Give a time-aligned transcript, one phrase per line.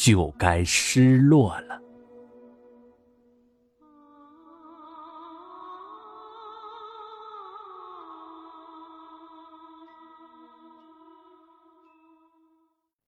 [0.00, 1.78] 就该失落了。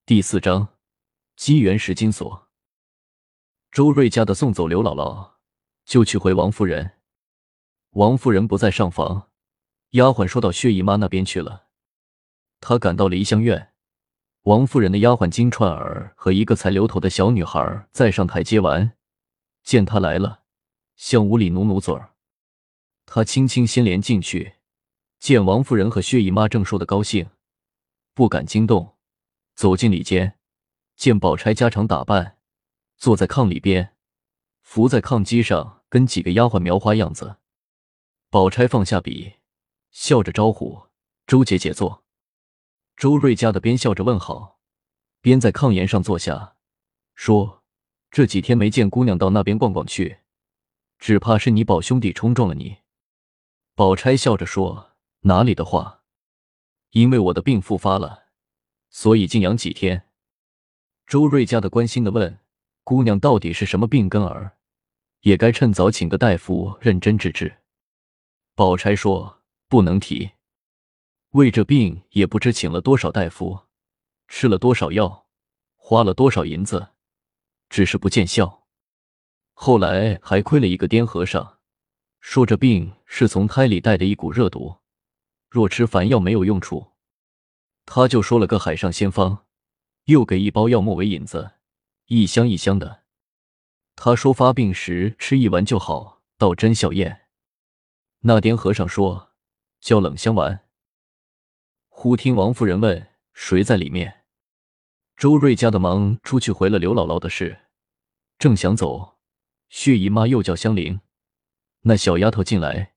[0.04, 0.68] 第四章，
[1.34, 2.46] 机缘石金锁。
[3.70, 5.36] 周瑞家的送走刘姥姥，
[5.86, 6.98] 就去回王夫人。
[7.92, 9.30] 王夫人不在上房，
[9.92, 11.68] 丫鬟说到薛姨妈那边去了。
[12.60, 13.71] 她赶到梨香院。
[14.42, 18.96] 王夫人的丫鬟金钏儿和一个才留头的小女孩在上台接完，
[19.62, 20.42] 见她来了，
[20.96, 22.14] 向屋里努努嘴儿。
[23.06, 24.54] 她轻轻先连进去，
[25.20, 27.30] 见王夫人和薛姨妈正说的高兴，
[28.14, 28.96] 不敢惊动，
[29.54, 30.36] 走进里间，
[30.96, 32.38] 见宝钗家常打扮，
[32.96, 33.94] 坐在炕里边，
[34.60, 37.36] 伏在炕基上跟几个丫鬟描花样子。
[38.28, 39.34] 宝钗放下笔，
[39.92, 40.88] 笑着招呼
[41.28, 42.01] 周姐姐坐。
[42.96, 44.60] 周瑞家的边笑着问好，
[45.20, 46.56] 边在炕沿上坐下，
[47.14, 47.62] 说
[48.10, 50.18] ：“这几天没见姑娘到那边逛逛去，
[50.98, 52.78] 只怕是你宝兄弟冲撞了你。”
[53.74, 56.02] 宝钗笑着说：“哪里的话，
[56.90, 58.26] 因为我的病复发了，
[58.90, 60.08] 所以静养几天。”
[61.06, 62.38] 周瑞家的关心的问
[62.84, 64.58] ：“姑娘到底是什么病根儿？
[65.22, 67.60] 也该趁早请个大夫认真治治。”
[68.54, 70.32] 宝钗说：“不能提。”
[71.32, 73.58] 为这病也不知请了多少大夫，
[74.28, 75.26] 吃了多少药，
[75.76, 76.88] 花了多少银子，
[77.70, 78.66] 只是不见效。
[79.54, 81.58] 后来还亏了一个癫和尚，
[82.20, 84.76] 说这病是从胎里带的一股热毒，
[85.48, 86.92] 若吃凡药没有用处。
[87.86, 89.46] 他就说了个海上仙方，
[90.04, 91.52] 又给一包药末为引子，
[92.08, 93.04] 一箱一箱的。
[93.96, 97.22] 他说发病时吃一丸就好，倒真效验。
[98.20, 99.30] 那癫和尚说
[99.80, 100.66] 叫冷香丸。
[102.02, 104.24] 忽听王夫人问：“谁在里面？”
[105.16, 107.60] 周瑞家的忙出去回了刘姥姥的事，
[108.40, 109.18] 正想走，
[109.68, 110.98] 薛姨妈又叫香菱，
[111.82, 112.94] 那小丫头进来。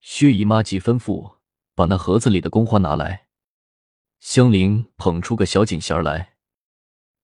[0.00, 1.36] 薛姨妈即吩咐
[1.74, 3.26] 把那盒子里的宫花拿来。
[4.20, 6.36] 香菱捧出个小锦匣来。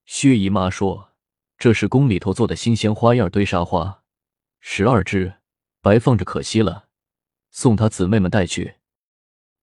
[0.05, 1.13] 薛姨妈说
[1.57, 4.03] ：“这是宫里头做的新鲜花样堆沙花，
[4.61, 5.37] 十二只，
[5.81, 6.91] 白放着可惜了，
[7.51, 8.75] 送她姊妹们带去。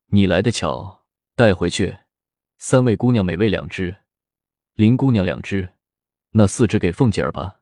[0.08, 0.98] 你来的巧。”
[1.40, 2.00] 带回去，
[2.58, 3.96] 三位姑娘每位两只，
[4.74, 5.74] 林姑娘两只，
[6.32, 7.62] 那四只给凤姐儿吧。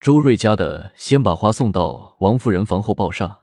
[0.00, 3.42] 周瑞家的先把花送到王夫人房后报上。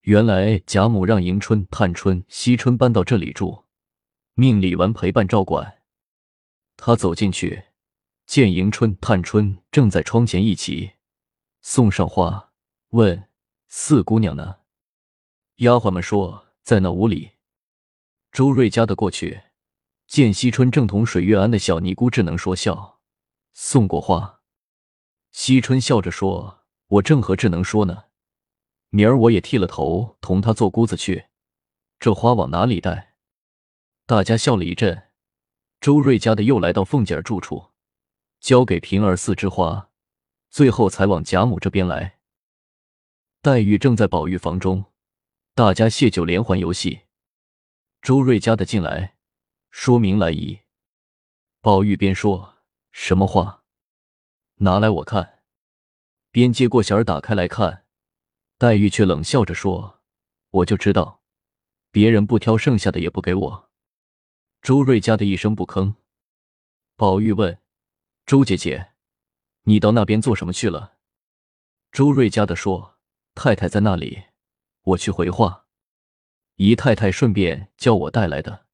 [0.00, 3.66] 原来贾母让迎春、探春、惜春搬到这里住，
[4.34, 5.82] 命李纨陪伴照管。
[6.76, 7.66] 他走进去，
[8.26, 10.94] 见迎春、探春正在窗前一起
[11.60, 12.50] 送上花，
[12.88, 13.28] 问
[13.68, 14.56] 四姑娘呢？
[15.58, 17.37] 丫鬟们说在那屋里。
[18.38, 19.40] 周瑞家的过去，
[20.06, 23.00] 见惜春正同水月庵的小尼姑智能说笑，
[23.52, 24.42] 送过花。
[25.32, 28.04] 惜春笑着说：“我正和智能说呢，
[28.90, 31.24] 明儿我也剃了头，同他做姑子去。
[31.98, 33.16] 这花往哪里带？”
[34.06, 35.08] 大家笑了一阵。
[35.80, 37.70] 周瑞家的又来到凤姐儿住处，
[38.38, 39.90] 交给平儿四枝花，
[40.48, 42.20] 最后才往贾母这边来。
[43.42, 44.84] 黛玉正在宝玉房中，
[45.56, 47.00] 大家谢酒连环游戏。
[48.08, 49.16] 周瑞家的进来，
[49.70, 50.60] 说明来意。
[51.60, 52.54] 宝玉边说
[52.90, 53.64] 什么话，
[54.60, 55.40] 拿来我看。
[56.30, 57.84] 边接过匣儿打开来看，
[58.56, 60.00] 黛玉却冷笑着说
[60.48, 61.20] ：“我就知道，
[61.90, 63.70] 别人不挑剩下的也不给我。”
[64.62, 65.96] 周瑞家的一声不吭。
[66.96, 67.60] 宝玉问
[68.24, 68.92] ：“周姐姐，
[69.64, 70.96] 你到那边做什么去了？”
[71.92, 72.96] 周瑞家的说
[73.36, 74.22] ：“太太在那里，
[74.80, 75.66] 我去回话。”
[76.60, 78.66] 姨太太顺便叫我带来的。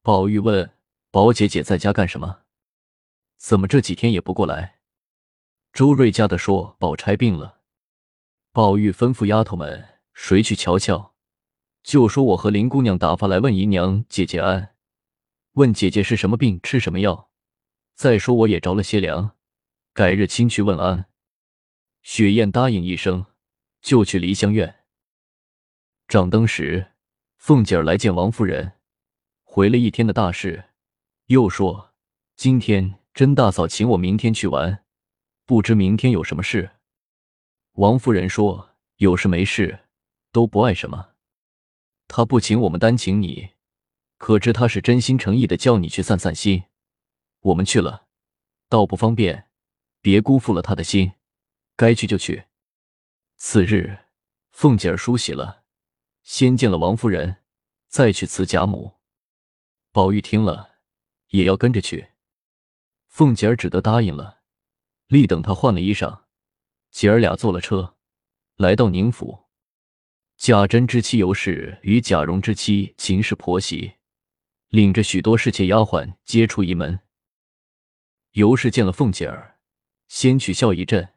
[0.00, 0.72] 宝玉问
[1.12, 2.44] ：“宝姐姐在家干什么？
[3.36, 4.78] 怎么这几天也不过来？”
[5.70, 7.60] 周瑞家的说：“宝钗病了。”
[8.52, 11.14] 宝玉吩咐丫头们：“谁去瞧瞧？”
[11.84, 14.74] 就说：“我和林姑娘打发来问姨娘姐姐安，
[15.52, 17.30] 问姐姐是什么病，吃什么药。
[17.94, 19.36] 再说我也着了些凉，
[19.92, 21.04] 改日亲去问安。”
[22.00, 23.26] 雪雁答应一声，
[23.82, 24.84] 就去梨香院。
[26.08, 26.92] 掌灯时。
[27.46, 28.72] 凤姐儿来见王夫人，
[29.42, 30.70] 回了一天的大事，
[31.26, 31.92] 又说
[32.36, 34.82] 今天甄大嫂请我明天去玩，
[35.44, 36.76] 不知明天有什么事。
[37.72, 39.80] 王夫人说：“有事没事
[40.32, 41.10] 都不碍什么。
[42.08, 43.50] 她不请我们，单请你，
[44.16, 46.64] 可知她是真心诚意的叫你去散散心。
[47.40, 48.06] 我们去了，
[48.70, 49.50] 倒不方便，
[50.00, 51.12] 别辜负了他的心。
[51.76, 52.44] 该去就去。”
[53.36, 53.98] 次日，
[54.50, 55.63] 凤姐儿梳洗了，
[56.24, 57.36] 先见了王夫人，
[57.86, 58.94] 再去辞贾母。
[59.92, 60.78] 宝玉听了，
[61.28, 62.08] 也要跟着去。
[63.06, 64.40] 凤姐儿只得答应了，
[65.06, 66.22] 立等她换了衣裳，
[66.90, 67.96] 姐儿俩坐了车，
[68.56, 69.44] 来到宁府。
[70.36, 73.92] 贾珍之妻尤氏与贾蓉之妻秦氏婆媳，
[74.68, 77.00] 领着许多侍妾丫鬟接出一门。
[78.32, 79.60] 尤氏见了凤姐儿，
[80.08, 81.14] 先取笑一阵，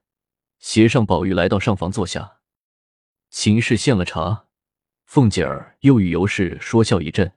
[0.60, 2.42] 携上宝玉来到上房坐下。
[3.30, 4.47] 秦氏献了茶，
[5.08, 7.32] 凤姐儿又与尤氏说笑一阵。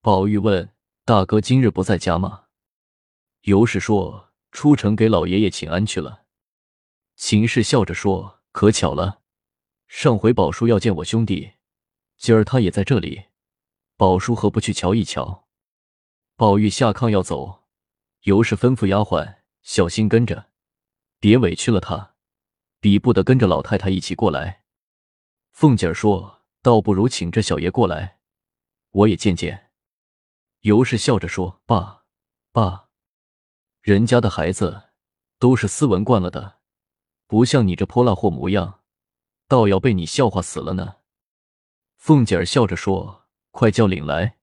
[0.00, 0.72] 宝玉问
[1.04, 2.44] ：“大哥今日不在家吗？”
[3.42, 6.24] 尤氏说：“出城给老爷爷请安去了。”
[7.16, 9.22] 秦氏笑着说：“可巧了，
[9.88, 11.54] 上回宝叔要见我兄弟，
[12.16, 13.24] 今儿他也在这里，
[13.96, 15.48] 宝叔何不去瞧一瞧？”
[16.36, 17.64] 宝玉下炕要走，
[18.22, 20.50] 尤氏吩咐丫鬟小心跟着，
[21.18, 22.14] 别委屈了他，
[22.78, 24.62] 比不得跟着老太太一起过来。
[25.50, 28.18] 凤姐儿说：“倒不如请这小爷过来，
[28.90, 29.70] 我也见见。”
[30.62, 32.04] 尤氏笑着说：“爸，
[32.52, 32.88] 爸。”
[33.80, 34.90] 人家的孩子
[35.38, 36.58] 都是斯文惯了的，
[37.26, 38.80] 不像你这泼辣货模样，
[39.46, 40.96] 倒要被你笑话死了呢。
[41.96, 44.38] 凤姐儿笑着说：“快叫领来。”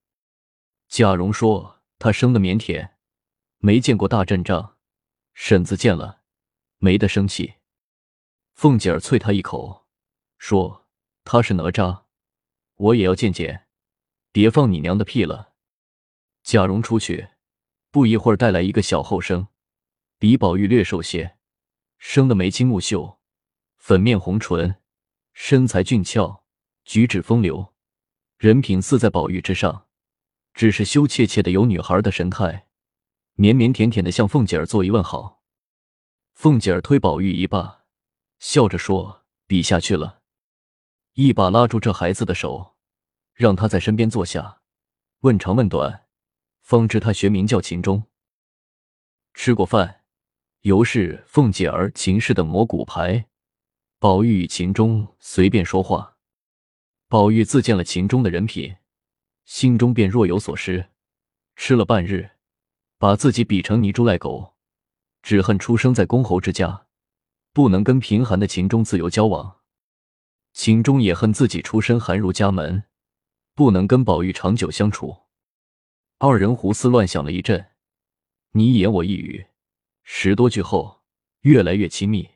[0.88, 2.92] 贾蓉说：“他生的腼腆，
[3.58, 4.78] 没见过大阵仗，
[5.34, 6.22] 婶子见了
[6.78, 7.56] 没得生气。”
[8.56, 9.86] 凤姐儿啐他一口，
[10.38, 10.88] 说
[11.26, 12.05] ：“他是哪吒，
[12.76, 13.68] 我也要见见，
[14.32, 15.54] 别放你娘的屁了。”
[16.44, 17.30] 贾蓉出去。
[17.92, 19.48] 不一会儿，带来一个小后生，
[20.20, 21.38] 比宝玉略瘦些，
[21.98, 23.22] 生的眉清目秀，
[23.78, 24.76] 粉面红唇，
[25.32, 26.44] 身材俊俏，
[26.84, 27.74] 举止风流，
[28.38, 29.88] 人品似在宝玉之上，
[30.54, 32.68] 只是羞怯怯的有女孩的神态，
[33.38, 35.42] 腼腼腆腆的向凤姐儿作一问好。
[36.34, 37.86] 凤姐儿推宝玉一把，
[38.40, 40.24] 笑着说：“比下去了。”
[41.16, 42.76] 一把拉住这孩子的手，
[43.34, 44.60] 让他在身边坐下，
[45.22, 46.08] 问长问短。
[46.62, 48.04] 方知他学名叫秦钟。
[49.34, 50.02] 吃过饭，
[50.62, 53.28] 尤氏、凤姐儿、秦氏等磨骨牌，
[53.98, 56.18] 宝玉与秦钟随便说话。
[57.08, 58.76] 宝玉自见了秦钟的人品，
[59.46, 60.90] 心中便若有所失。
[61.56, 62.32] 吃了半日，
[62.98, 64.56] 把自己比成泥猪赖狗，
[65.22, 66.88] 只恨出生在公侯之家，
[67.54, 69.62] 不能跟贫寒的秦钟自由交往。
[70.56, 72.86] 秦钟也恨自己出身寒儒家门，
[73.54, 75.24] 不能跟宝玉长久相处。
[76.18, 77.72] 二人胡思乱想了一阵，
[78.52, 79.48] 你一言我一语，
[80.04, 81.04] 十多句后，
[81.42, 82.30] 越来越亲密。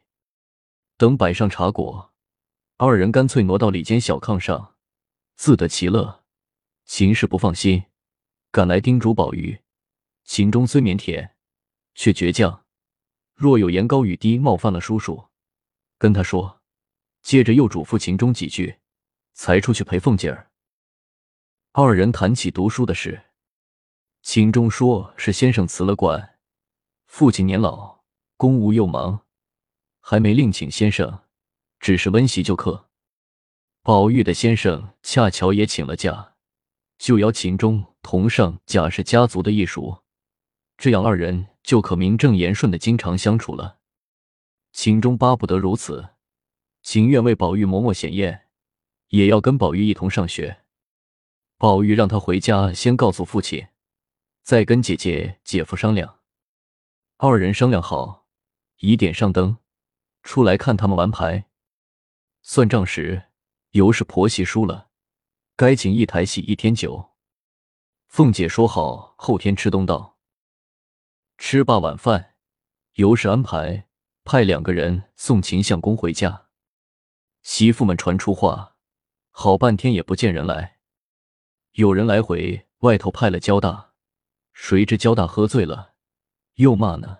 [0.97, 2.13] 等摆上茶果，
[2.75, 4.75] 二人干脆挪到里间小炕上，
[5.37, 6.25] 自得其乐。
[6.83, 7.85] 秦氏不放心，
[8.51, 9.61] 赶来叮嘱宝玉：
[10.25, 11.31] 秦钟虽腼腆，
[11.95, 12.65] 却倔强，
[13.33, 15.29] 若有言高语低冒犯了叔叔，
[15.97, 16.58] 跟他说。
[17.21, 18.79] 接着又嘱咐秦钟几句，
[19.33, 20.49] 才出去陪凤姐儿。
[21.71, 23.27] 二人谈起读书的事。
[24.21, 26.37] 秦钟说是先生辞了官，
[27.05, 28.01] 父亲年老，
[28.35, 29.25] 公务又忙，
[29.99, 31.21] 还没另请先生，
[31.79, 32.89] 只是温习就课。
[33.81, 36.35] 宝玉的先生恰巧也请了假，
[36.97, 40.03] 就邀秦钟同上贾氏家族的艺术，
[40.77, 43.79] 这样二人就可名正言顺的经常相处了。
[44.73, 46.09] 秦钟巴不得如此，
[46.81, 48.47] 情愿为宝玉磨墨显艳，
[49.09, 50.63] 也要跟宝玉一同上学。
[51.57, 53.67] 宝玉让他回家先告诉父亲。
[54.41, 56.21] 再跟姐姐、姐夫商量，
[57.17, 58.25] 二人商量好，
[58.77, 59.57] 已点上灯，
[60.23, 61.45] 出来看他们玩牌。
[62.41, 63.25] 算账时，
[63.71, 64.89] 尤氏婆媳输了，
[65.55, 67.11] 该请一台戏一天酒。
[68.07, 70.17] 凤姐说好后天吃东道。
[71.37, 72.33] 吃罢晚饭，
[72.93, 73.87] 尤氏安排
[74.23, 76.48] 派两个人送秦相公回家。
[77.41, 78.75] 媳妇们传出话，
[79.31, 80.79] 好半天也不见人来。
[81.73, 83.93] 有人来回外头派了焦大。
[84.53, 85.93] 谁知焦大喝醉了，
[86.55, 87.19] 又骂呢。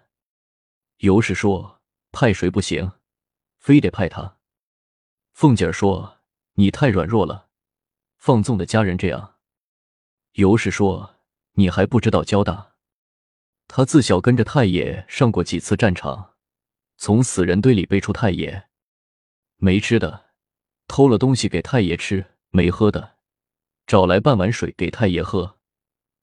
[0.97, 1.79] 尤氏说
[2.11, 2.91] ：“派谁不行，
[3.57, 4.37] 非得派他。”
[5.31, 6.17] 凤姐儿说
[6.55, 7.47] ：“你太软弱了，
[8.17, 9.35] 放纵的家人这样。”
[10.33, 11.15] 尤氏说
[11.55, 12.73] ：“你还不知道焦大，
[13.69, 16.35] 他自小跟着太爷上过几次战场，
[16.97, 18.68] 从死人堆里背出太爷，
[19.61, 20.31] 没吃的，
[20.87, 23.17] 偷了东西给太爷吃；没喝的，
[23.85, 25.57] 找来半碗水给太爷喝，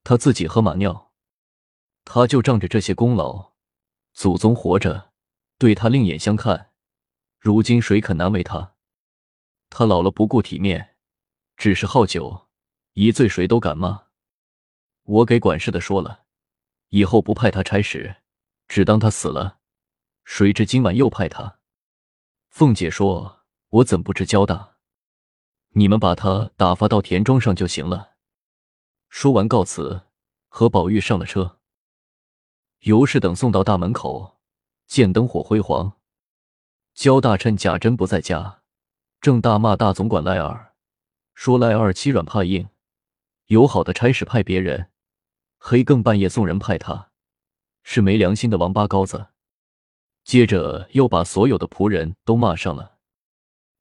[0.02, 1.12] 他自己喝马尿。”
[2.09, 3.52] 他就仗着这些功劳，
[4.14, 5.12] 祖宗活着
[5.59, 6.71] 对他另眼相看，
[7.38, 8.75] 如今谁肯难为他？
[9.69, 10.97] 他老了不顾体面，
[11.59, 12.49] 只是好酒，
[12.95, 14.07] 一醉谁都敢骂。
[15.02, 16.25] 我给管事的说了，
[16.88, 18.16] 以后不派他差使，
[18.66, 19.59] 只当他死了。
[20.25, 21.56] 谁知今晚又派他。
[22.57, 24.77] 凤姐说：“我怎不知交大？
[25.73, 28.15] 你们把他打发到田庄上就行了。”
[29.11, 30.07] 说完告辞，
[30.49, 31.59] 和宝玉上了车。
[32.79, 34.39] 尤氏等送到大门口，
[34.87, 35.99] 见灯火辉煌，
[36.95, 38.63] 焦大趁贾珍不在家，
[39.21, 40.73] 正大骂大总管赖二，
[41.35, 42.71] 说赖二欺软怕硬，
[43.49, 44.91] 有好的差使派别人，
[45.59, 47.11] 黑更半夜送人派他，
[47.83, 49.27] 是没良心的王八羔子。
[50.26, 52.99] 接着又把所有的仆人都骂上了。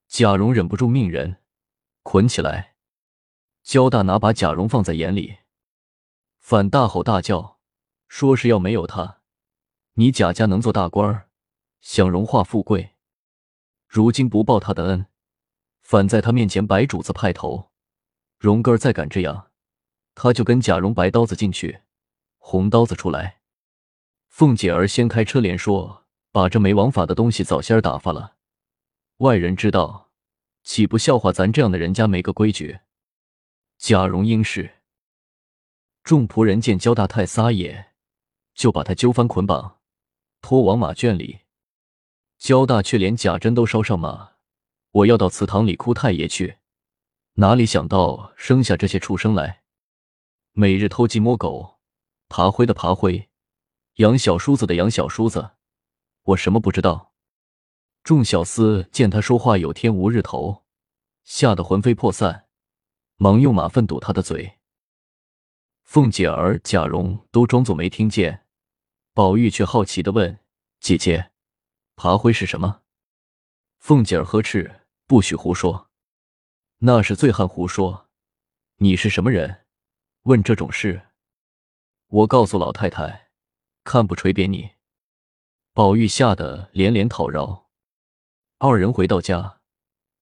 [0.07, 1.37] 贾蓉忍不住命人
[2.03, 2.75] 捆起来。
[3.63, 5.39] 焦大拿把贾蓉放在眼里，
[6.37, 7.59] 反大吼大叫，
[8.07, 9.21] 说是要没有他，
[9.93, 11.29] 你贾家能做大官儿，
[11.81, 12.91] 享荣华富贵。
[13.87, 15.07] 如今不报他的恩，
[15.81, 17.71] 反在他面前摆主子派头。
[18.37, 19.49] 荣哥儿再敢这样，
[20.13, 21.81] 他就跟贾蓉白刀子进去，
[22.37, 23.41] 红刀子出来。
[24.27, 26.04] 凤姐儿掀开车帘说。
[26.35, 28.35] 把这没王法的东西早先打发了，
[29.19, 30.11] 外人知道，
[30.65, 32.81] 岂不笑话咱这样的人家没个规矩？
[33.77, 34.81] 贾蓉应是。
[36.03, 37.93] 众仆人见焦大太撒野，
[38.53, 39.79] 就把他揪翻捆绑，
[40.41, 41.39] 拖往马圈里。
[42.37, 44.31] 焦大却连贾珍都捎上马，
[44.91, 46.57] 我要到祠堂里哭太爷去。
[47.35, 49.63] 哪里想到生下这些畜生来，
[50.51, 51.79] 每日偷鸡摸狗，
[52.27, 53.29] 爬灰的爬灰，
[53.99, 55.51] 养小叔子的养小叔子。
[56.25, 57.13] 我什么不知道？
[58.03, 60.65] 众小厮见他说话有天无日头，
[61.23, 62.47] 吓得魂飞魄散，
[63.17, 64.59] 忙用马粪堵他的嘴。
[65.83, 68.47] 凤姐儿、贾蓉都装作没听见，
[69.13, 70.39] 宝玉却好奇的问
[70.81, 71.31] ：“姐姐，
[71.95, 72.81] 爬灰是什么？”
[73.77, 75.91] 凤姐儿呵斥：“不许胡说，
[76.79, 78.09] 那是醉汉胡说。
[78.77, 79.65] 你是什么人？
[80.23, 81.09] 问这种事？
[82.07, 83.29] 我告诉老太太，
[83.83, 84.71] 看不锤扁你。”
[85.75, 87.67] 宝玉吓得连连讨饶。
[88.59, 89.59] 二人回到家，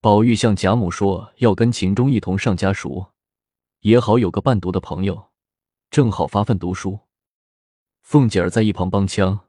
[0.01, 3.12] 宝玉向贾母说要跟秦钟一同上家塾，
[3.81, 5.29] 也好有个伴读的朋友，
[5.91, 7.01] 正好发奋读书。
[8.01, 9.41] 凤姐儿在一旁帮腔，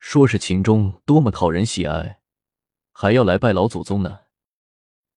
[0.00, 2.18] 说是秦钟多么讨人喜爱，
[2.90, 4.22] 还要来拜老祖宗呢。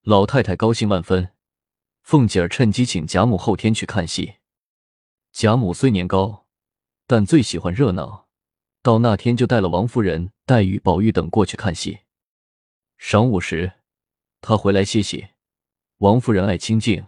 [0.04, 1.32] 老太太高兴万分，
[2.04, 4.36] 凤姐儿趁机请贾母后天去看戏。
[5.32, 6.46] 贾母虽年高，
[7.08, 8.29] 但最喜欢热闹。
[8.82, 12.00] 到那天就带了王夫人、黛玉、宝玉等过去看戏。
[12.98, 13.74] 晌午时，
[14.42, 15.30] 他回来歇息，
[15.98, 17.06] 王夫人爱清静，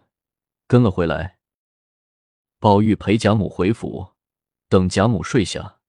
[0.68, 1.40] 跟了回来。
[2.60, 4.13] 宝玉陪贾母回府，
[4.68, 5.80] 等贾母睡下，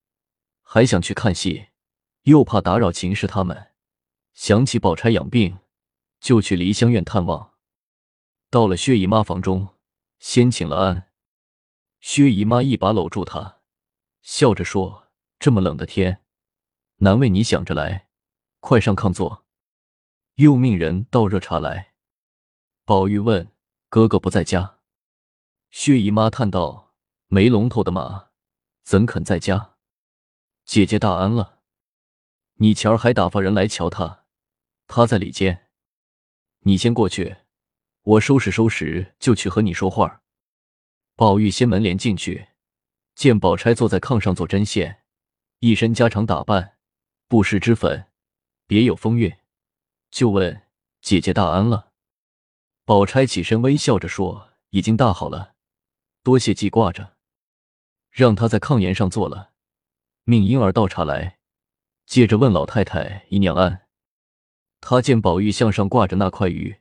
[0.63, 1.67] 还想去看戏，
[2.23, 3.73] 又怕打扰秦氏他们，
[4.33, 5.59] 想起宝钗养病，
[6.21, 7.55] 就去梨香院探望。
[8.51, 9.75] 到了薛姨妈房中，
[10.19, 11.11] 先请了安。
[12.01, 13.61] 薛姨妈一把搂住他，
[14.23, 15.02] 笑着说。
[15.43, 16.23] 这么冷的天，
[16.99, 18.07] 难为你想着来，
[18.61, 19.45] 快上炕坐。
[20.37, 21.95] 又命人倒热茶来。
[22.85, 23.51] 宝玉问
[23.91, 24.79] ：“哥哥不在家？”
[25.73, 26.95] 薛姨妈叹道
[27.27, 28.29] ：“没龙头的马，
[28.85, 29.75] 怎肯在家？”
[30.65, 31.59] 姐姐大安了。
[32.59, 34.27] 你前儿还打发人来瞧他，
[34.87, 35.71] 他在里间。
[36.61, 37.39] 你先过去，
[38.03, 40.23] 我收拾收拾就去和你说话。
[41.17, 42.51] 宝玉掀门帘进去，
[43.17, 45.02] 见宝钗坐在炕上做针线。
[45.65, 46.77] 一身家常打扮，
[47.29, 48.07] 不施脂粉，
[48.67, 49.33] 别有风韵，
[50.11, 50.63] 就问
[51.01, 51.93] 姐姐大安了。
[52.85, 55.55] 宝钗起身微笑着说：“已经大好了，
[56.25, 57.15] 多谢记挂着。”
[58.11, 59.53] 让他在炕沿上坐了，
[60.25, 61.39] 命婴儿倒茶来，
[62.07, 63.87] 接着问老太太姨娘安。
[64.81, 66.81] 他见宝玉项上挂着那块鱼，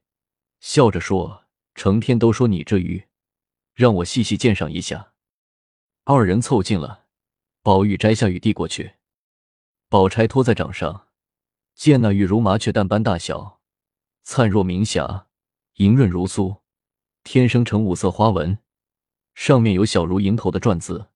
[0.59, 1.45] 笑着说
[1.75, 3.07] ：“成天都说你这鱼，
[3.75, 5.13] 让我细细鉴赏一下。”
[6.05, 7.00] 二人凑近了。
[7.63, 8.95] 宝玉摘下玉递过去，
[9.87, 11.07] 宝钗托在掌上，
[11.75, 13.59] 见那玉如麻雀蛋般大小，
[14.23, 15.27] 灿若明霞，
[15.75, 16.61] 莹润如酥，
[17.23, 18.57] 天生成五色花纹，
[19.35, 21.09] 上面有小如蝇头的篆字。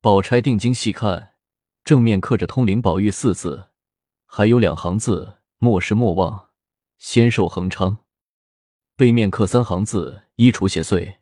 [0.00, 1.34] 宝钗定睛细看，
[1.82, 3.70] 正面刻着“通灵宝玉”四字，
[4.26, 6.50] 还有两行字：“莫失莫忘，
[6.98, 7.98] 仙寿恒昌”。
[8.94, 11.16] 背面刻三行字：“一除邪祟，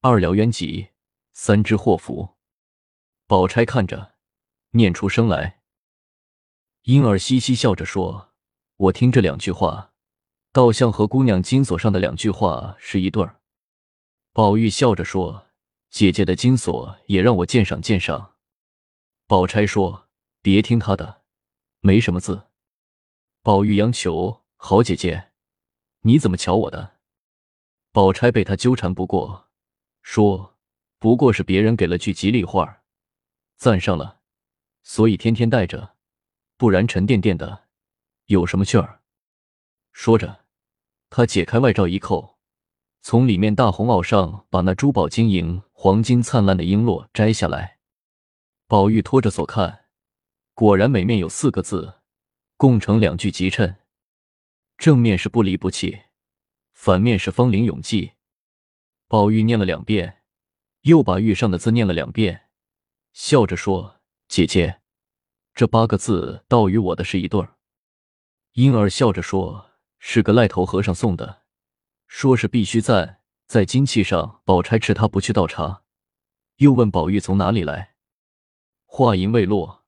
[0.00, 0.90] 二疗冤疾，
[1.32, 2.33] 三知祸福。”
[3.26, 4.16] 宝钗看着，
[4.72, 5.62] 念出声来。
[6.82, 8.34] 婴儿嘻嘻笑着说
[8.76, 9.94] ：“我听这两句话，
[10.52, 13.40] 倒像和姑娘金锁上的两句话是一对儿。”
[14.34, 15.46] 宝玉笑着说
[15.88, 18.34] ：“姐姐的金锁也让我鉴赏鉴赏。”
[19.26, 20.10] 宝钗说
[20.42, 21.22] ：“别听他的，
[21.80, 22.48] 没什么字。”
[23.42, 25.30] 宝玉央求：“好姐姐，
[26.00, 26.98] 你怎么瞧我的？”
[27.90, 29.48] 宝钗被他纠缠不过，
[30.02, 30.58] 说
[31.00, 32.82] ：“不过是别人给了句吉利话，
[33.56, 34.20] 赞上了，
[34.82, 35.94] 所以天天带着，
[36.56, 37.64] 不然沉甸甸的，
[38.26, 39.00] 有什么趣儿？”
[39.92, 40.44] 说着，
[41.08, 42.38] 他解开外罩一扣，
[43.00, 47.78] 从里面大红袄上把那珠宝晶莹、黄金灿烂的璎珞摘下来。
[48.66, 49.84] 宝玉托着所看，
[50.54, 52.00] 果然每面有四个字，
[52.56, 53.76] 共成两句集衬。
[54.76, 56.00] 正面是不离不弃，
[56.72, 58.12] 反面是芳龄永继。
[59.06, 60.22] 宝玉念了两遍，
[60.80, 62.43] 又把玉上的字念了两遍，
[63.14, 64.82] 笑着说：“姐姐，
[65.54, 67.56] 这八个字倒与我的是一对儿。”
[68.54, 71.42] 婴儿笑着说：“是个癞头和尚送的，
[72.08, 75.84] 说是必须赞在金器上。”宝钗斥他不去倒茶，
[76.56, 77.94] 又问宝玉从哪里来。
[78.84, 79.84] 话音未落，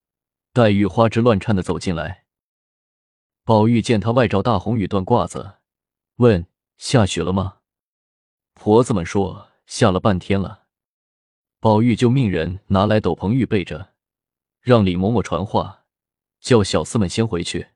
[0.53, 2.27] 黛玉花枝乱颤的走进来。
[3.43, 5.57] 宝玉见她外罩大红羽缎褂子，
[6.17, 6.47] 问
[6.79, 7.59] ：“下雪了吗？”
[8.55, 10.66] 婆子们说：“下了半天了。”
[11.59, 13.95] 宝玉就命人拿来斗篷预备着，
[14.61, 15.85] 让李嬷嬷传话，
[16.41, 17.69] 叫小厮们先回去。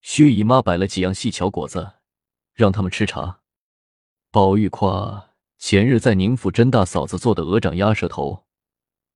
[0.00, 1.94] 薛姨妈摆了几样细巧果子，
[2.54, 3.40] 让他们吃茶。
[4.30, 8.46] 宝玉夸前日在宁府甄大嫂子做的鹅掌鸭舌头。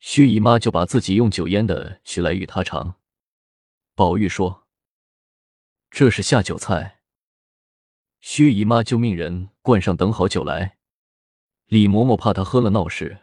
[0.00, 2.96] 薛姨妈就把自己用酒腌的取来与他尝。
[3.94, 4.66] 宝玉说
[5.90, 7.00] ：“这是下酒菜。”
[8.20, 10.78] 薛姨妈就命人灌上等好酒来。
[11.66, 13.20] 李嬷嬷怕他喝了闹事，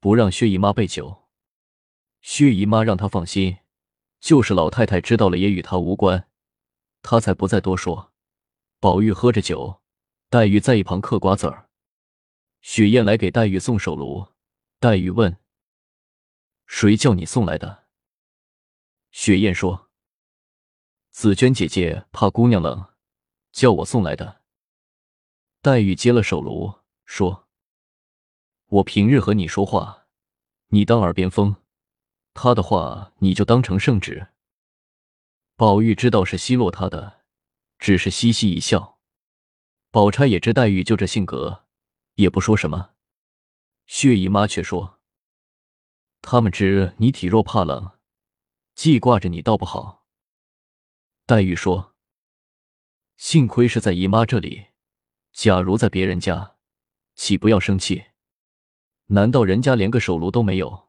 [0.00, 1.28] 不让薛姨妈备酒。
[2.20, 3.58] 薛姨妈让她放心，
[4.20, 6.28] 就是老太太知道了也与她无关，
[7.02, 8.12] 她才不再多说。
[8.80, 9.82] 宝玉喝着酒，
[10.28, 11.68] 黛玉在一旁嗑瓜子儿。
[12.60, 14.28] 雪雁来给黛玉送手炉，
[14.78, 15.38] 黛玉问。
[16.66, 17.86] 谁叫你送来的？
[19.10, 19.90] 雪雁说
[21.10, 22.92] ：“紫娟姐姐怕姑娘冷，
[23.52, 24.42] 叫我送来的。”
[25.62, 27.47] 黛玉接了手炉，说
[28.68, 30.06] ：“我平日和你说话，
[30.68, 31.56] 你当耳边风；
[32.34, 34.28] 他的话，你就当成圣旨。”
[35.56, 37.24] 宝玉知道是奚落他的，
[37.78, 39.00] 只是嘻嘻一笑。
[39.90, 41.64] 宝钗也知黛玉就这性格，
[42.16, 42.90] 也不说什么。
[43.86, 45.00] 薛姨妈却说。
[46.20, 47.92] 他们知你体弱怕冷，
[48.74, 50.04] 记挂着你倒不好。
[51.24, 51.94] 黛玉说
[53.16, 54.66] ：“幸亏是在姨妈这里，
[55.32, 56.56] 假如在别人家，
[57.14, 58.07] 岂不要生气？
[59.10, 60.88] 难道人家连个手炉都没有，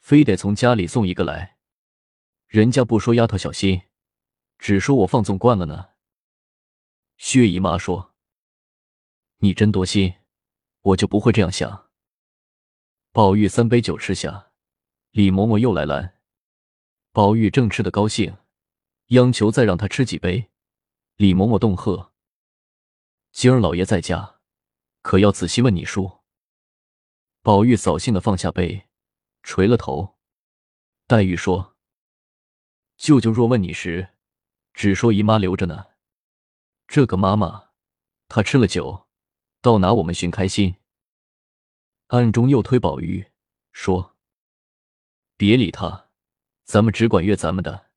[0.00, 1.56] 非得从家里送一个来？
[2.46, 3.82] 人家不说丫头小心，
[4.58, 5.90] 只说我放纵惯了呢。”
[7.16, 8.12] 薛姨妈说
[9.38, 10.14] ：“你真多心，
[10.80, 11.90] 我就不会这样想。”
[13.12, 14.50] 宝玉三杯酒吃下。
[15.12, 16.18] 李嬷嬷又来拦，
[17.12, 18.36] 宝玉正吃得高兴，
[19.10, 20.50] 央求再让他吃几杯。
[21.14, 22.12] 李嬷嬷动喝
[23.30, 24.40] ：“今儿老爷在家，
[25.02, 26.18] 可要仔细问你叔。”
[27.44, 28.88] 宝玉扫兴的放下杯，
[29.42, 30.16] 垂了头。
[31.06, 31.76] 黛玉说
[32.96, 34.14] ：“舅舅若问你时，
[34.72, 35.88] 只说姨妈留着呢。
[36.88, 37.68] 这个妈妈，
[38.28, 39.08] 她吃了酒，
[39.60, 40.76] 倒拿我们寻开心。”
[42.08, 43.30] 暗中又推宝玉
[43.72, 44.16] 说。
[45.36, 46.08] 别理他，
[46.64, 47.90] 咱们只管约咱们的。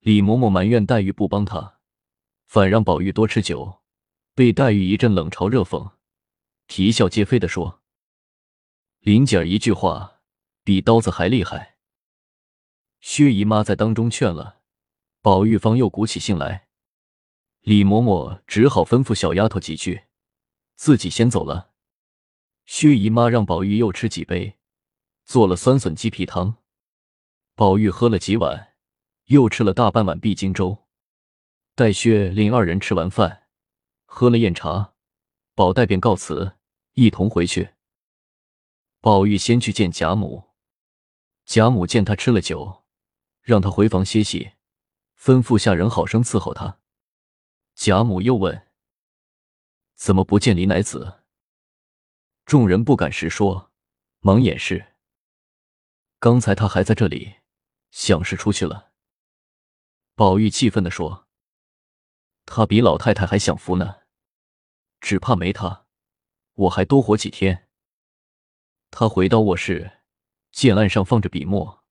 [0.00, 1.80] 李嬷嬷埋怨黛玉不帮她，
[2.46, 3.82] 反让宝玉多吃酒，
[4.34, 5.92] 被黛玉一阵冷嘲热讽，
[6.66, 7.80] 啼笑皆非的说
[9.02, 10.20] ：“林姐儿一句话，
[10.62, 11.76] 比刀子还厉害。”
[13.02, 14.60] 薛姨妈在当中劝了，
[15.20, 16.68] 宝玉方又鼓起兴来。
[17.62, 20.04] 李嬷嬷只好吩咐小丫头几句，
[20.76, 21.72] 自己先走了。
[22.64, 24.60] 薛姨妈让宝玉又吃几杯。
[25.24, 26.58] 做了酸笋鸡皮汤，
[27.56, 28.74] 宝玉喝了几碗，
[29.24, 30.86] 又吃了大半碗碧金粥。
[31.74, 33.48] 待薛令二人吃完饭，
[34.04, 34.94] 喝了宴茶，
[35.56, 36.52] 宝黛便告辞，
[36.92, 37.70] 一同回去。
[39.02, 40.50] 宝玉先去见贾母，
[41.44, 42.84] 贾母见他吃了酒，
[43.40, 44.52] 让他回房歇息，
[45.18, 46.78] 吩咐下人好生伺候他。
[47.74, 48.68] 贾母又问
[49.96, 51.24] ：“怎么不见李奶子？”
[52.46, 53.72] 众人不敢实说，
[54.20, 54.94] 忙掩饰。
[56.20, 57.38] 刚才他还在这里，
[57.90, 58.92] 想是出去了。
[60.14, 61.26] 宝玉气愤的说
[62.46, 64.02] ：“他比老太太还享福呢，
[65.00, 65.86] 只怕没他，
[66.52, 67.68] 我还多活几天。”
[68.94, 70.00] 他回到卧室，
[70.50, 71.82] 见案上放着笔墨。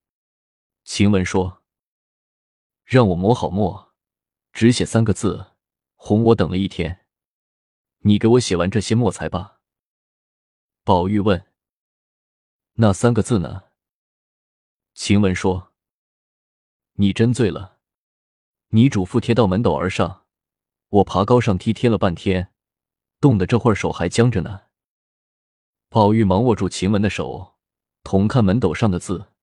[0.83, 1.63] 晴雯说
[2.85, 3.95] ：“让我磨好墨，
[4.53, 5.53] 只写三个字，
[5.95, 7.07] 哄我等了一天。
[8.03, 9.59] 你给我写完这些墨才罢。”
[10.85, 11.47] 宝玉问
[12.77, 13.63] ：“那三个字呢？”
[14.93, 15.73] 晴雯说
[16.93, 17.79] ：“你真醉了。
[18.67, 20.27] 你嘱咐贴到门斗而上，
[20.89, 22.53] 我爬高上梯贴了半天，
[23.19, 24.65] 冻得这会儿手还僵着呢。”
[25.91, 27.59] 宝玉忙握住晴雯的手，
[28.01, 29.33] 同看门斗上的字。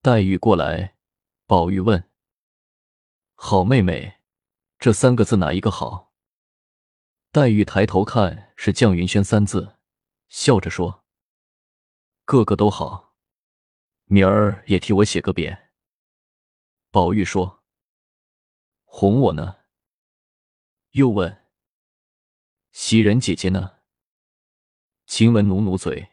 [0.00, 0.96] 黛玉过来，
[1.44, 2.08] 宝玉问
[3.36, 4.20] ：“好妹妹，
[4.78, 6.14] 这三个字哪一个好？”
[7.30, 9.76] 黛玉抬头看是“绛云轩”三字，
[10.30, 11.04] 笑着说
[12.24, 13.14] ：“个个都好，
[14.04, 15.68] 明儿也替我写个匾。”
[16.90, 17.62] 宝玉说
[18.84, 19.58] ：“哄我呢。”
[20.92, 21.44] 又问
[22.72, 23.74] ：“袭人姐姐呢？”
[25.08, 26.10] 晴雯努努嘴。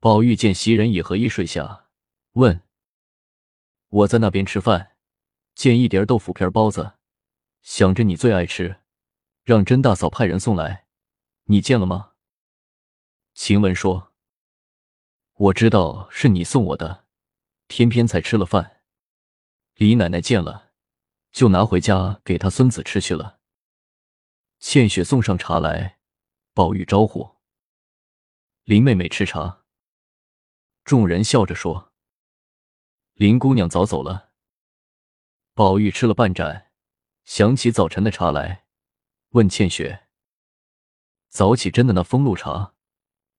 [0.00, 1.86] 宝玉见袭人已合衣睡下，
[2.32, 2.62] 问
[3.88, 4.96] ：“我在那边吃饭，
[5.54, 6.98] 见一碟豆腐皮包子，
[7.62, 8.82] 想着你最爱吃。”
[9.44, 10.86] 让甄大嫂派人送来，
[11.44, 12.12] 你见了吗？
[13.32, 14.12] 晴雯说
[15.34, 17.06] ：“我知道是你送我的，
[17.66, 18.82] 偏偏才吃了饭。
[19.76, 20.72] 李奶奶见了，
[21.32, 23.40] 就拿回家给她孙子吃去了。”
[24.60, 25.98] 倩雪送上茶来，
[26.52, 27.35] 宝玉招呼
[28.66, 29.62] 林妹妹吃茶。
[30.82, 31.92] 众人笑着说
[33.14, 34.32] ：“林姑娘早走了。”
[35.54, 36.72] 宝玉吃了半盏，
[37.22, 38.66] 想起早晨的茶来。
[39.28, 40.08] 问倩雪
[41.30, 42.74] ：“早起真的那风露茶，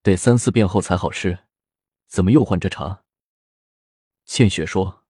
[0.02, 1.40] 得三四遍后才好吃，
[2.06, 3.04] 怎么又换这茶？”
[4.24, 5.04] 倩雪说：“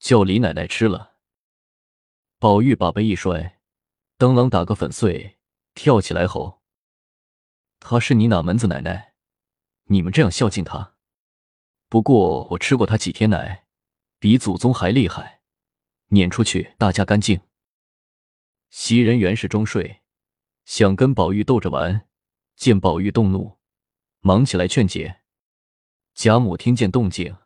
[0.00, 1.18] 叫李奶奶吃了。”
[2.40, 3.60] 宝玉把杯一摔，
[4.16, 5.38] 当啷打个粉碎，
[5.74, 6.62] 跳起来吼
[7.88, 9.14] ：“她是你哪门子奶奶？
[9.84, 10.94] 你们这样孝敬她？
[11.88, 13.68] 不过我吃过她几天奶，
[14.18, 15.42] 比祖宗还厉害，
[16.08, 17.42] 撵出去，大家干净。”
[18.70, 20.02] 袭人原是装睡，
[20.64, 22.08] 想跟宝玉逗着玩，
[22.56, 23.56] 见宝玉动怒，
[24.18, 25.20] 忙起来劝解。
[26.12, 27.36] 贾母听见动静，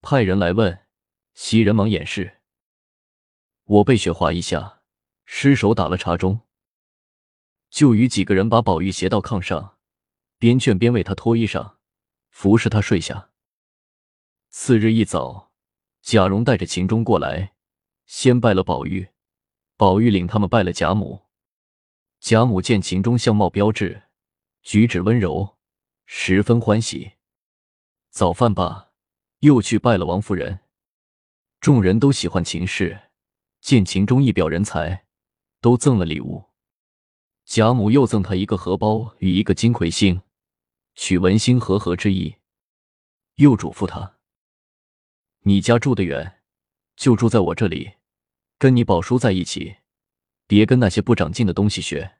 [0.00, 0.86] 派人来问，
[1.34, 2.40] 袭人忙掩饰。
[3.64, 4.82] 我被雪滑一下，
[5.24, 6.42] 失手打了茶盅，
[7.72, 9.78] 就与几个人把宝玉携到炕上，
[10.36, 11.76] 边劝边为他脱衣裳，
[12.28, 13.30] 服侍他睡下。
[14.50, 15.50] 次日一早，
[16.02, 17.54] 贾蓉带着秦钟过来，
[18.04, 19.08] 先拜了宝玉。
[19.78, 21.22] 宝玉领他们拜了贾母，
[22.20, 24.02] 贾母见秦钟相貌标致，
[24.62, 25.56] 举止温柔，
[26.04, 27.12] 十分欢喜。
[28.10, 28.90] 早饭罢，
[29.38, 30.60] 又去拜了王夫人。
[31.58, 33.08] 众人都喜欢秦氏，
[33.62, 35.06] 见秦钟一表人才，
[35.62, 36.51] 都赠了礼物。
[37.44, 40.22] 贾母又赠他一个荷包与一个金魁星，
[40.94, 42.36] 取文心和合之意。
[43.36, 44.18] 又嘱咐他
[45.44, 46.40] ：“你家住得远，
[46.96, 47.94] 就住在我这里。”
[48.58, 49.78] 跟你宝叔在一起，
[50.46, 52.18] 别跟那些不长进的东西学。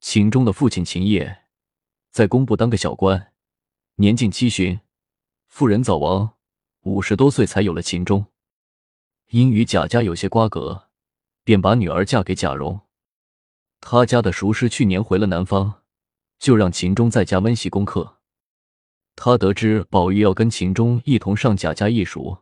[0.00, 1.44] 秦钟的父亲秦业
[2.10, 3.32] 在工部当个小官，
[3.94, 4.80] 年近七旬，
[5.46, 6.34] 妇人早亡，
[6.80, 8.26] 五十多岁才有了秦钟。
[9.28, 10.90] 因与贾家有些瓜葛，
[11.44, 12.80] 便把女儿嫁给贾蓉。
[13.84, 15.82] 他家的熟师去年回了南方，
[16.38, 18.20] 就让秦钟在家温习功课。
[19.16, 22.38] 他得知宝玉要跟秦钟一同上贾家艺塾，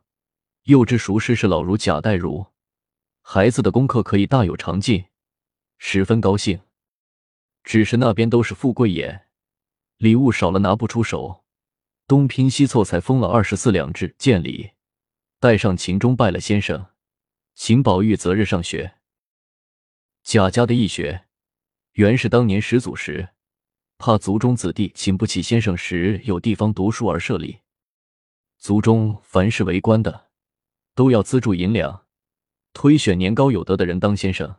[0.65, 2.47] 又知熟师是老儒贾代儒。
[3.23, 5.07] 孩子的功课可以大有长进，
[5.79, 6.61] 十分高兴。
[7.65, 9.27] 只是那边都是富贵眼，
[9.97, 11.43] 礼物少了拿不出手，
[12.07, 14.73] 东拼西凑才封了二十四两制见礼，
[15.41, 16.87] 带上秦钟拜了先生，
[17.55, 18.95] 请宝玉择日上学。
[20.23, 21.27] 贾家的义学，
[21.93, 23.31] 原是当年始祖时，
[23.99, 27.61] 怕族中子弟请不起先生时有地方读书而设立。
[28.59, 30.29] 族中凡是为官的，
[30.95, 32.07] 都要资助银两。
[32.73, 34.57] 推选年高有德的人当先生。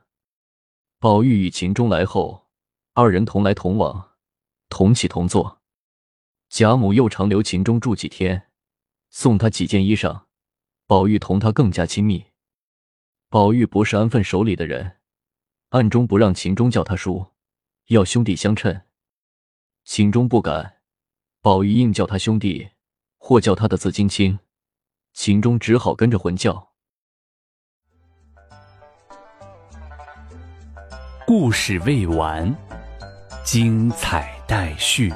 [0.99, 2.49] 宝玉与秦钟来后，
[2.93, 4.11] 二人同来同往，
[4.67, 5.61] 同起同坐。
[6.49, 8.49] 贾母又常留秦钟住几天，
[9.09, 10.23] 送他几件衣裳。
[10.85, 12.25] 宝玉同他更加亲密。
[13.29, 14.97] 宝玉不是安分守礼的人，
[15.71, 17.27] 暗中不让秦钟叫他叔，
[17.87, 18.81] 要兄弟相称。
[19.85, 20.81] 秦钟不敢，
[21.41, 22.71] 宝玉硬叫他兄弟，
[23.17, 24.39] 或叫他的字金清，
[25.13, 26.73] 秦钟只好跟着混叫。
[31.25, 32.53] 故事未完，
[33.45, 35.09] 精彩待续。